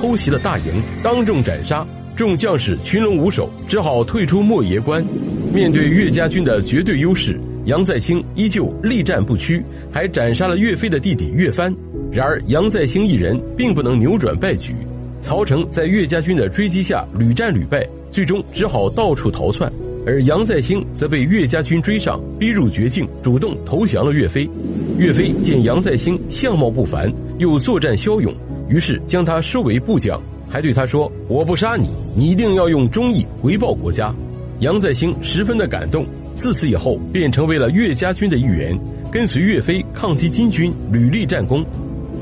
[0.00, 1.86] 偷袭了大营，当众斩杀，
[2.16, 5.04] 众将士群龙无首，只好退出莫邪关。
[5.52, 11.70] 面对岳家军的绝对优势，杨再兴依旧力战不屈，还斩杀了岳飞的弟弟岳帆。
[12.10, 14.74] 然而，杨再兴一人并不能扭转败局。
[15.20, 19.70] 曹成在岳家军的追击下屡战屡败，最终只好到处逃窜。
[20.06, 24.48] 而杨再兴则被岳家军追上，逼入绝境，主动投降了岳飞。
[24.96, 28.34] 岳飞见杨再兴相貌不凡，又作战骁勇，
[28.70, 30.18] 于是将他收为部将，
[30.48, 34.14] 还对他说：“我不杀你，你一定要用忠义回报国家。”
[34.60, 38.78] 杨再兴十分的感动，自此以后便成为了岳家军的一员，
[39.10, 41.64] 跟随岳飞抗击金军，屡立战功。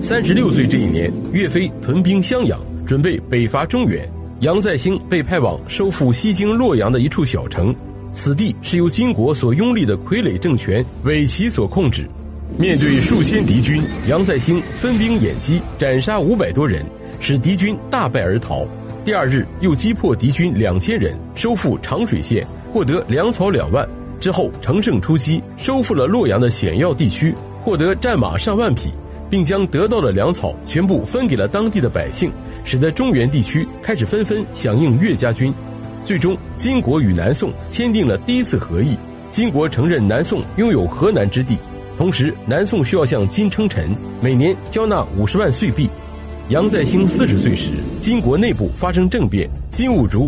[0.00, 4.08] 三十六岁这一年，岳飞屯兵襄阳，准备北伐中原。
[4.40, 7.74] 杨再兴被派往收复西京洛阳的一处小城，
[8.12, 12.08] 此地是由金国所拥立的傀儡政权伪齐所控制。
[12.58, 16.84] 面对数千敌军，杨再兴分兵掩击，斩杀五百多人，
[17.20, 18.66] 使敌军大败而逃。
[19.04, 23.88] 第二日，又击破敌军两千人，收复长水县，获得粮草两万。
[24.18, 28.92] 之后乘胜出击，收复了洛阳的险要地区，获得战马上万匹。
[29.30, 32.32] 并将得到的粮草全部分给了当地的百姓，
[32.64, 35.52] 使得中原地区开始纷纷响应岳家军。
[36.02, 38.98] 最终，金国与南宋签订了第一次和议。
[39.30, 41.58] 金国承认南宋拥有河南之地，
[41.98, 43.90] 同时南宋需要向金称臣，
[44.22, 45.90] 每年交纳五十万岁币。
[46.48, 50.20] 杨再兴四十岁时，金国内部发生政变，金兀术